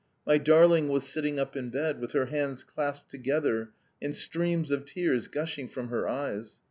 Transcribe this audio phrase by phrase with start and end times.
[0.25, 3.69] My darling was sitting up in bed, with her hands clasped together
[4.01, 6.57] and streams of tears gushing from her eyes.